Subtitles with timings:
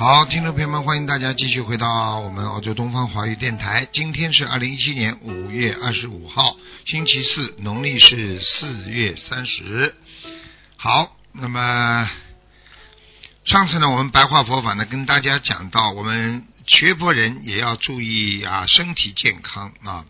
[0.00, 3.86] 好，听众朋友们，欢迎大家继续回到我们澳洲东方华语电台。
[3.92, 9.94] 今天是二零一七年五月二十五号，星期四，农历是四月三十。
[10.78, 12.10] 好，那么
[13.44, 20.06] 上次呢，我们白话佛法呢，跟大家讲到，我们学佛人也要注意啊，身体健康啊。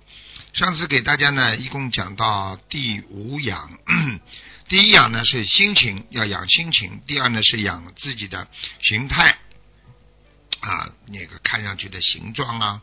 [0.52, 3.68] 上次给大家呢，一共讲到第五养，
[4.70, 8.46] 第一养呢是心情，要养心情；第二呢是养自己的
[8.84, 9.36] 形态。
[10.60, 12.82] 啊，那个看上去的形状啊，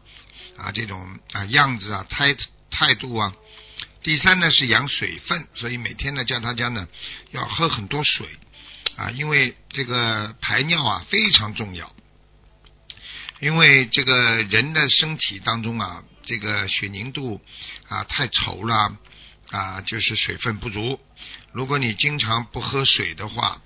[0.57, 2.35] 啊这种啊样子啊态
[2.69, 3.33] 态度啊。
[4.03, 6.87] 第三呢是养水分，所以每天呢叫大家呢
[7.31, 8.27] 要喝很多水
[8.95, 11.93] 啊，因为这个排尿啊非常重要。
[13.39, 17.39] 因为这个人的身体当中啊，这个血凝度
[17.87, 18.97] 啊太稠了
[19.51, 20.99] 啊，就是水分不足。
[21.51, 23.61] 如果你经常不喝水的话，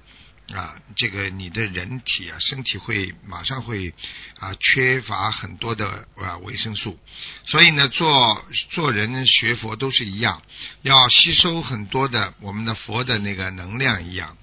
[0.54, 3.94] 啊，这个你的人体啊，身体会马上会
[4.38, 7.00] 啊缺乏很多的啊维生素，
[7.46, 10.42] 所以呢，做做人学佛都是一样，
[10.82, 14.38] 要吸收很多的我们的佛的那个能量一样。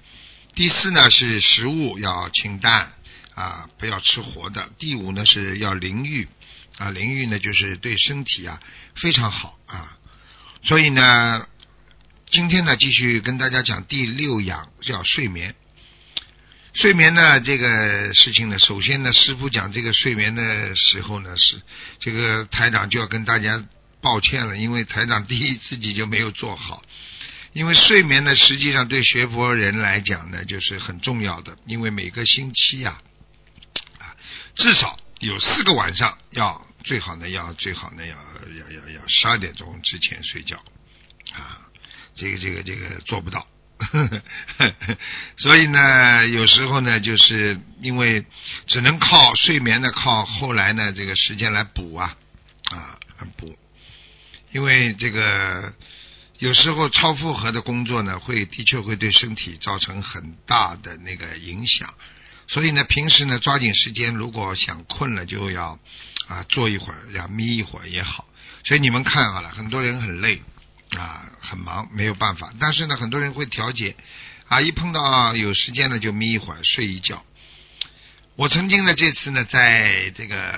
[0.55, 2.91] 第四呢是食物要清淡
[3.35, 4.67] 啊，不要吃活的。
[4.79, 6.27] 第五呢是要淋浴
[6.77, 8.59] 啊，淋浴呢就是对身体啊
[8.95, 9.95] 非常好啊。
[10.63, 11.47] 所以呢，
[12.31, 15.53] 今天呢继续跟大家讲第六养叫睡眠。
[16.79, 21.61] 睡眠呢，这个事情呢，首先呢，师傅讲这个睡眠的时候呢，是
[21.99, 23.61] 这个台长就要跟大家
[24.01, 26.81] 抱歉了，因为台长第一自己就没有做好。
[27.51, 33.01] 因为睡眠呢，实际上对学佛人来讲呢，就是很重要的，因为每个星期呀，
[33.97, 34.15] 啊，
[34.55, 40.55] 至少有四个晚上要最好呢，要最好呢，要要要要十二点钟之前睡觉，
[41.33, 41.59] 啊，
[42.15, 43.45] 这个这个这个做不到。
[43.79, 44.21] 呵呵
[44.57, 44.97] 呵
[45.37, 48.25] 所以呢，有时候呢，就是因为
[48.67, 52.15] 只能靠睡眠呢，靠后来呢这个时间来补啊
[52.71, 52.99] 啊
[53.37, 53.57] 补，
[54.51, 55.73] 因为这个
[56.39, 61.93] 有时候超负荷的工作呢，会的确会对身体造成很大的那个影响。
[62.47, 65.79] 所以呢，平时呢抓紧时间，如果想困了就要
[66.27, 68.25] 啊坐一会儿，要眯一会儿也好。
[68.65, 70.41] 所以你们看好了，很多人很累。
[70.97, 72.51] 啊，很忙，没有办法。
[72.59, 73.95] 但是呢，很多人会调节，
[74.47, 77.23] 啊，一碰到有时间呢，就眯一会儿，睡一觉。
[78.35, 80.57] 我曾经呢，这次呢，在这个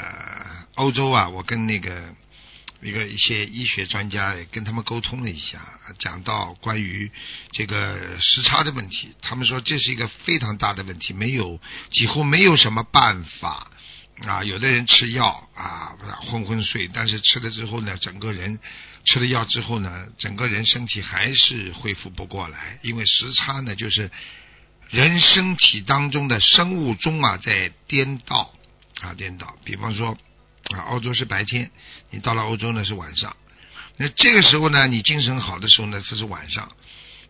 [0.76, 2.14] 欧洲啊，我跟那个
[2.82, 5.60] 一个一些医学专家也跟他们沟通了一下，
[5.98, 7.12] 讲到关于
[7.52, 9.16] 这个时差的问题。
[9.22, 11.60] 他们说这是一个非常大的问题，没有
[11.90, 13.71] 几乎没有什么办法。
[14.28, 15.98] 啊，有的人吃药啊，
[16.30, 18.60] 昏昏睡，但是吃了之后呢，整个人
[19.04, 24.12] 吃了药之后呢，整个人身体还是恢复不过来，因为时差呢，就是
[24.92, 28.54] 人身体当中的生物钟啊在颠倒
[29.02, 29.58] 啊颠倒。
[29.66, 30.16] 比方说
[30.70, 31.72] 啊，澳洲是白天，
[32.12, 33.36] 你到了欧洲呢是晚上，
[33.98, 36.72] 那这个时候呢，你精神好的时候呢，这是晚上，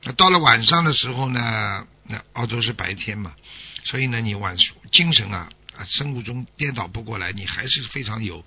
[0.04, 3.34] 那到了晚上的时候呢，那澳洲是白天嘛，
[3.86, 4.58] 所以呢，你晚
[4.92, 5.50] 精神啊。
[5.86, 8.44] 生物钟颠倒不过来，你还是非常有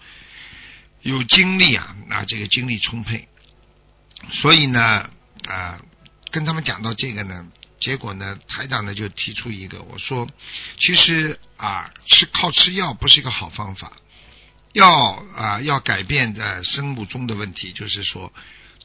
[1.03, 3.29] 有精力啊，啊，这个精力充沛。
[4.33, 5.11] 所以呢，
[5.47, 5.81] 啊，
[6.31, 7.47] 跟他们讲到这个呢，
[7.81, 10.27] 结果呢，台长呢就提出一个，我说，
[10.79, 13.93] 其实啊，吃靠吃药不是一个好方法，
[14.73, 14.89] 要
[15.37, 18.33] 啊要改变的生物钟的问题，就是说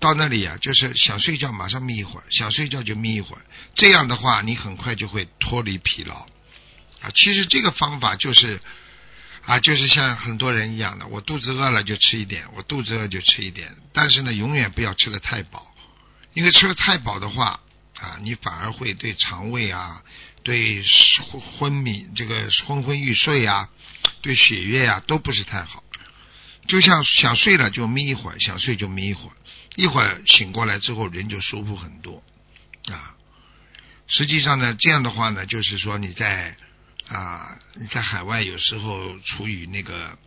[0.01, 3.41] 到那里啊，就是想睡觉马上眯一会儿，想睡觉就眯一会儿，
[3.75, 6.27] 这样的话，你很快就会脱离疲劳。
[7.01, 8.59] 啊，其实这个方法就是
[9.45, 15.65] 啊，就是像很多人一样的，我肚子饿了就吃一点，我肚子饿就吃一点，但是呢，永远不要吃的太饱，
[16.33, 17.61] 因为吃的太饱的话
[17.95, 20.03] 啊，你反而会对肠胃啊、
[20.43, 20.83] 对
[21.31, 23.69] 昏昏迷、这个昏昏欲睡啊、
[24.21, 25.83] 对血液啊都不是太好。
[26.67, 29.33] 就像想睡了就眯一会儿，想睡就眯一会儿，
[29.75, 32.21] 一会儿醒过来之后人就舒服很多
[32.91, 33.15] 啊。
[34.07, 36.57] 实际上呢，这样的话呢，就是说你在。
[37.09, 40.17] 啊，你在海外有时候处于那个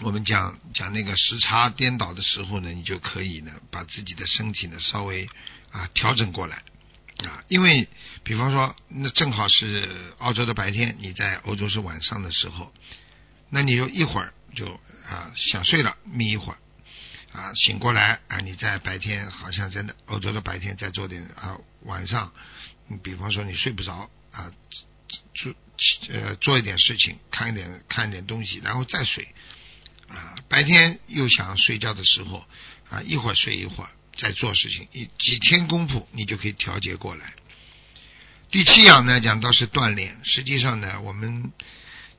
[0.00, 5.28] 我们讲讲那个时差颠倒的时候呢，你就可以呢把自己的身体呢稍微
[5.70, 6.62] 啊调整过来
[7.24, 7.86] 啊，因为
[8.24, 12.72] 比方说，那正好是澳洲的白天，你在欧洲是晚上的时候，
[13.50, 16.58] 那你就一会儿就啊想睡了，眯一会儿，
[17.38, 22.32] 啊醒过来啊你在白天好像真的欧洲的白天再做点啊晚上，
[23.04, 24.50] 比方说你睡不着啊
[26.10, 29.28] 呃做一点事情，看一点看一点东西，然后再睡
[30.08, 32.44] 啊白天又想睡觉的时候
[32.88, 33.90] 啊一会儿睡一会儿。
[34.14, 37.32] 再做事情，一几天功夫你就可以调节过来。
[38.50, 40.20] 第七样呢，讲到是锻炼。
[40.22, 41.50] 实际上呢，我们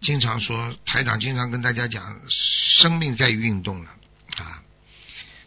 [0.01, 3.91] 经常说，台长经常跟大家讲，生命在于运动了
[4.37, 4.63] 啊。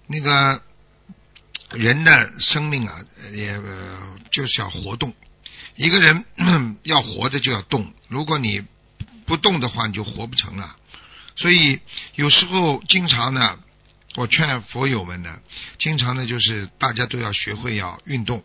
[0.07, 0.63] 那个
[1.73, 3.61] 人的生命啊，也
[4.31, 5.13] 就是要活动。
[5.77, 6.25] 一个人
[6.85, 8.63] 要活着就要动，如果你
[9.27, 10.77] 不动的话，你就活不成了。
[11.37, 11.81] 所以
[12.15, 13.59] 有时候经常呢。
[14.15, 15.41] 我劝佛友们呢，
[15.79, 18.43] 经常呢就是大家都要学会要运动。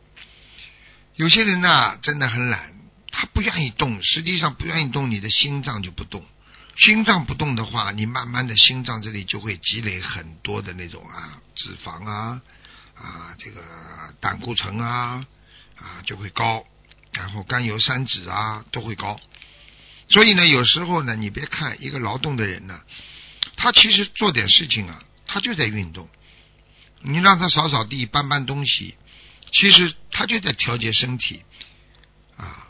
[1.16, 2.74] 有些人呢真的很懒，
[3.10, 6.26] 他不愿意动，实际上不愿意动，你的心脏就不动。
[6.76, 12.42] 心脏不动的话，你慢慢的心脏这里就会积累很多的那种啊脂肪啊
[12.94, 13.62] 啊这个
[14.20, 15.26] 胆固醇啊
[15.78, 16.66] 啊就会高，
[17.14, 19.20] 然后甘油三酯啊都会高。
[20.10, 22.82] 所以呢，有时候呢，你别看一个劳动的人呢，
[23.56, 25.04] 他其实做点事情啊。
[25.34, 26.10] 他就在运动，
[27.00, 28.96] 你让他扫扫地、搬搬东西，
[29.54, 31.42] 其实他就在调节身体
[32.36, 32.68] 啊。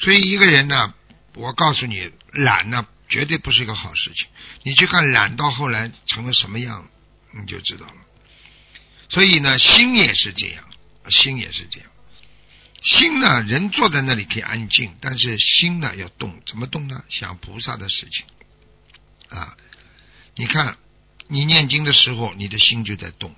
[0.00, 0.92] 所以一个人呢，
[1.36, 4.26] 我告诉你，懒呢绝对不是一个好事情。
[4.64, 6.90] 你去看懒到后来成了什么样，
[7.38, 7.94] 你就知道了。
[9.08, 10.64] 所以呢，心也是这样，
[11.08, 11.88] 心也是这样。
[12.82, 17.04] 心呢，人坐在那里可以安静，但是心呢要动，怎么动呢？
[17.08, 18.24] 想菩萨的事情
[19.28, 19.56] 啊，
[20.36, 20.76] 你看。
[21.28, 23.34] 你念经的时候，你的心就在动，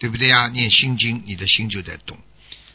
[0.00, 0.48] 对不对呀？
[0.48, 2.18] 念心经，你的心就在动，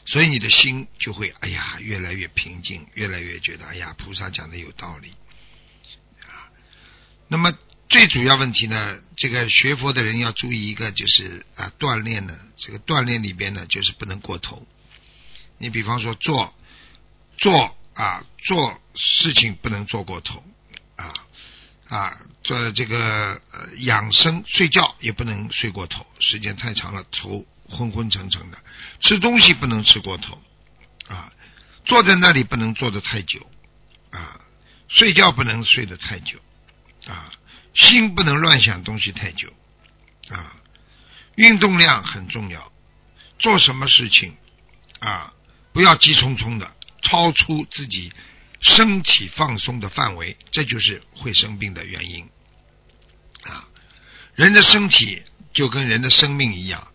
[0.05, 5.09] 所以你的心就会哎呀越来越平静，越来越觉得哎呀菩萨讲的有道理
[6.21, 6.47] 啊。
[7.27, 7.51] 那么
[7.89, 14.65] 最主要问题呢，这个学佛的人要注意一个，就是啊锻炼呢，这个锻炼里边呢，就是不能过头。
[15.59, 16.53] 你比方说做
[17.37, 20.43] 做啊做事情不能做过头
[20.95, 21.13] 啊。
[21.89, 23.41] 啊，做这个
[23.79, 28.59] 养生睡觉也不能睡过头，时间太长了头昏昏沉沉的。
[29.01, 30.39] 吃东西不能吃过头，
[31.07, 31.33] 啊，
[31.85, 33.39] 坐在那里不能坐得太久，
[34.11, 34.39] 啊，
[34.87, 36.37] 睡觉不能睡得太久，
[37.07, 37.31] 啊，
[37.73, 39.51] 心不能乱想东西太久，
[40.29, 40.57] 啊，
[41.37, 42.71] 运动量很重要，
[43.39, 44.37] 做什么事情
[44.99, 45.33] 啊，
[45.73, 46.71] 不要急匆匆的，
[47.01, 48.11] 超出自己。
[48.61, 52.27] 身体放松的范围，这就是会生病的原因
[53.43, 53.65] 啊！
[54.35, 55.23] 人的身体
[55.53, 56.89] 就跟人的生命一样，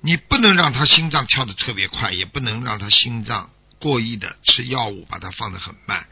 [0.00, 6.06] 你不能让他心脏跳得特别快，也不能让他心脏过亿的吃药物把它放得很慢。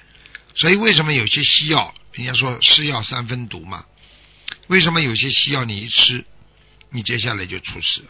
[0.57, 3.87] 所以为什么有些西药，人家说是药三分毒嘛？
[4.67, 6.27] 为什么有些西药你一吃，
[6.91, 8.05] 你接下来就出事？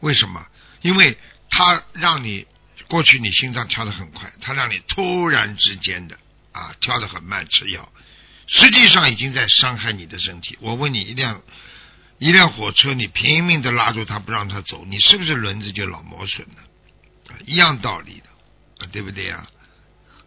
[0.00, 0.46] 为什么？
[0.80, 1.18] 因为
[1.50, 2.46] 它让你。
[2.88, 6.18] 过去你心脏跳得很快，他让你突然之间的
[6.52, 7.92] 啊跳得很慢吃药，
[8.46, 10.56] 实际上已经在伤害你的身体。
[10.60, 11.42] 我问你，一辆
[12.18, 17.34] 一辆火车，你拼命的拉住它不让它走，你是不是轮子就老磨损了？
[17.44, 18.22] 一样道理
[18.78, 19.46] 的，对不对呀？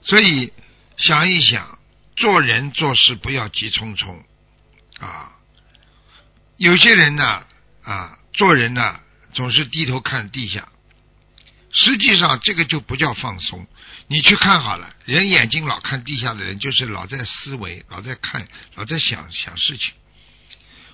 [0.04, 0.53] 所以
[0.98, 1.80] 想一想，
[2.15, 4.24] 做人做事不要急匆匆
[5.00, 5.32] 啊。
[6.58, 7.44] 有些人呢
[7.84, 9.00] 啊，做人呢
[9.34, 10.68] 总是低头看地下。
[11.74, 13.66] 实际上，这个就不叫放松。
[14.08, 19.94] 你去看好了，人眼睛老看地下的人，就是老在思维，老在看，老在想想事情。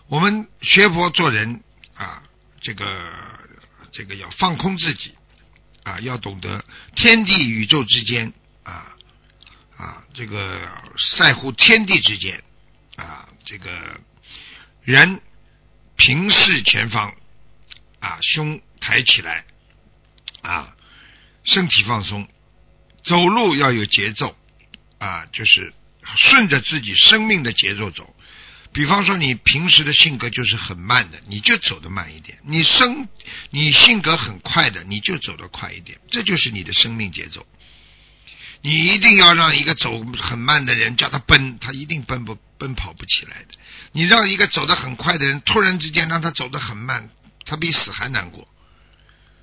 [0.07, 1.63] 我们学佛做人
[1.95, 2.21] 啊，
[2.61, 3.11] 这个
[3.91, 5.15] 这个要放空自己
[5.83, 6.63] 啊，要懂得
[6.95, 8.31] 天地宇宙之间
[8.63, 8.95] 啊
[9.77, 10.69] 啊，这个
[11.17, 12.43] 在乎天地之间
[12.97, 13.99] 啊，这个
[14.83, 15.19] 人
[15.95, 17.15] 平视前方
[17.99, 19.43] 啊，胸抬起来。
[20.41, 20.75] 啊，
[21.43, 22.27] 身体放松，
[23.03, 24.35] 走路要有节奏
[24.99, 25.73] 啊，就是
[26.15, 28.13] 顺着自己生命的节奏走。
[28.73, 33.07] 比方说，你平时的性格就是很慢的，你就走得慢一点；你生
[33.49, 35.97] 你性格很快的，你就走得快一点。
[36.09, 37.45] 这就是你的生命节奏。
[38.61, 43.57] 你一定要让一个走很慢的人叫他奔，他一定奔不奔跑不起来的。
[43.93, 47.09] 你让一个走得很快的人突然之间让他走得很慢，
[47.45, 48.47] 他比死还难过。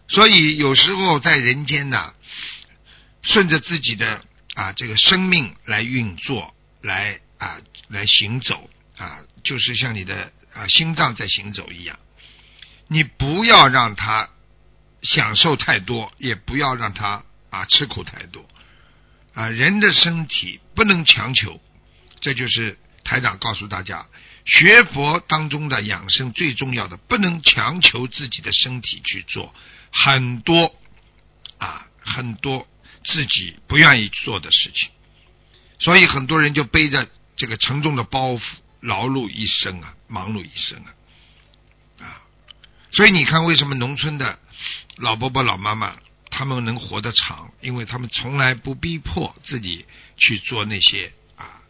[0.09, 2.15] 所以有时候在人间呢，
[3.23, 4.23] 顺着自己的
[4.55, 7.59] 啊这个生命来运作，来啊
[7.89, 8.69] 来行走
[8.99, 11.99] 啊，就是像你的啊心脏在行走一样。
[12.87, 14.29] 你不要让它
[15.01, 18.47] 享受太多，也不要让它啊，吃苦太多
[19.33, 19.49] 啊。
[19.49, 21.61] 人的身体不能强求，
[22.21, 24.07] 这就是台长告诉大家，
[24.45, 29.55] 学佛当中的养生最重要的，不能强求自己的身体去做
[29.91, 30.75] 很多
[31.59, 32.67] 啊，很多
[33.05, 34.91] 自己不愿意做的事情，
[35.79, 38.43] 所以很多人就背着这个沉重的包袱，
[38.81, 40.93] 劳碌一生啊，忙碌一生啊。
[42.01, 42.21] 啊
[42.93, 44.39] 所以你看，为什么农村的
[44.97, 45.97] 老伯伯、老妈妈
[46.31, 47.51] 他们能活得长？
[47.61, 49.87] 因为他们从来不逼迫自己
[50.17, 51.63] 去做那些啊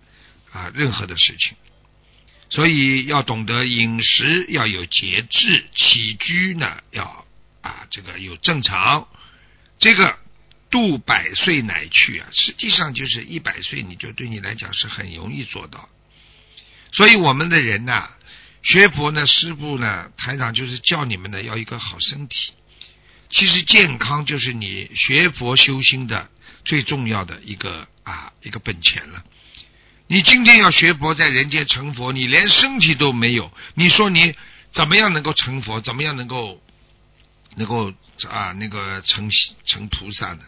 [0.52, 1.56] 啊任何的事情。
[2.54, 7.26] 所以要懂得饮食要有节制，起居呢要
[7.62, 9.08] 啊这个有正常。
[9.80, 10.16] 这个
[10.70, 15.88] 度百岁乃去啊，实际上就是一百岁，你就对你来讲是很容易做到。
[16.92, 18.08] 所以我们的人呐。
[18.62, 22.52] 学佛呢，师傅呢，台长就是叫你们呢，要一个好身体。
[23.30, 26.30] 其实健康就是你学佛修心的
[26.64, 29.22] 最重要的一个啊一个本钱了。
[30.06, 34.34] 你今天要学佛，在人间成佛，你连身体都没有，你说你
[34.72, 35.80] 怎么样能够成佛？
[35.80, 36.60] 怎么样能够
[37.56, 37.92] 能够
[38.28, 39.30] 啊那个成
[39.64, 40.44] 成菩萨呢？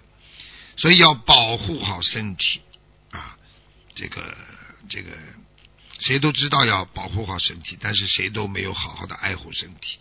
[0.77, 2.61] 所以要保护好身体
[3.11, 3.37] 啊，
[3.95, 4.37] 这个
[4.89, 5.11] 这个。
[5.99, 9.99] 谁都知道要保护好身体，但是谁都没有好好的爱护身体。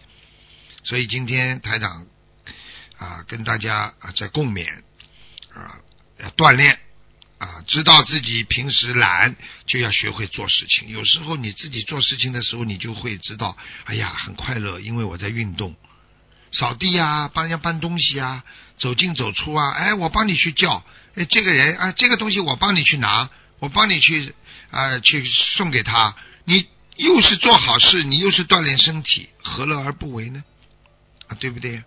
[0.84, 2.06] 所以今天台长
[2.98, 4.68] 啊，跟大家啊在共勉
[5.54, 5.80] 啊，
[6.20, 6.78] 要锻炼
[7.38, 10.90] 啊，知道自己平时懒，就要学会做事情。
[10.90, 15.76] 有时候你自己做事情的时候，你就会知道，哎呀，很快乐，因为我在运动，
[16.52, 18.44] 扫地啊，帮人家搬东西啊，
[18.78, 20.84] 走进走出啊，哎，我帮你去叫，
[21.16, 24.34] 哎，这个人啊，这个东西我帮你去拿，我帮你去。
[24.72, 25.26] 啊，去
[25.56, 26.14] 送给他，
[26.44, 26.66] 你
[26.98, 30.44] 又是做好事，你又是锻炼身体，何乐而不为呢？
[31.28, 31.82] 啊，对不对？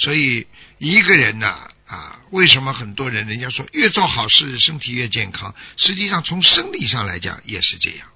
[0.00, 0.46] 所以
[0.78, 5.54] 一个人呢，啊，为什么很多人人家说越做好事身体越健康？
[5.76, 8.08] 实际上从生理上来讲也是这样。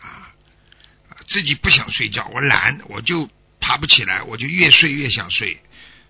[0.00, 0.34] 啊，
[1.28, 5.60] 自己不想睡觉，我懒，我就爬不起来，我就越睡越想睡，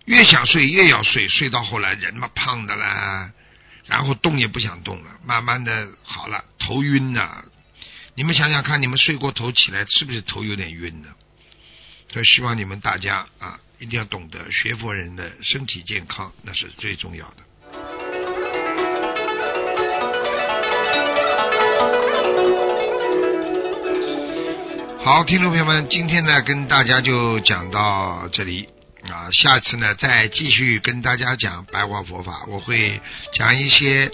[0.07, 3.30] 越想睡越要睡，睡到后来人嘛胖的啦。
[3.85, 7.45] 然后动也不想动了，慢慢的好了，头晕呐。
[8.14, 11.09] 你们想想看，你们睡过头起来是不是头有点晕呢？
[12.11, 17.37] 所以希望你们大家啊，一定要懂得学佛人的身体健康，那是最重要的。
[25.04, 28.68] 好，听众朋友们，今天呢，跟大家就讲到这里。
[29.08, 33.00] 啊，下次呢再继续跟大家讲白话佛法，我会
[33.32, 34.11] 讲一些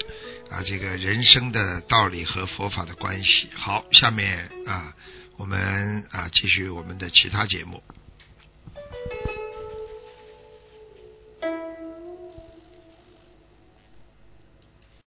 [0.51, 3.49] 啊这个人生的道理和佛法的关系。
[3.57, 4.93] 好，下面啊
[5.37, 7.83] 我们啊继续我们的其他节目。